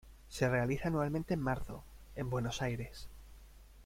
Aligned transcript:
Se 0.29 0.49
realiza 0.49 0.87
anualmente 0.87 1.35
en 1.35 1.41
marzo, 1.41 1.83
en 2.15 2.31
Buenos 2.31 2.63
Aires. 2.63 3.07